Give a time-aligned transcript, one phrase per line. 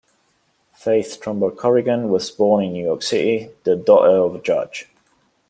[0.73, 4.89] Faith Trumbull Corrigan was born in New York City, the daughter of a judge.